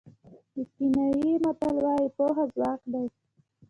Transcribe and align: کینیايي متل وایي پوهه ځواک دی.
کینیايي 0.73 1.31
متل 1.43 1.75
وایي 1.83 2.07
پوهه 2.15 2.43
ځواک 2.53 2.81
دی. 2.93 3.05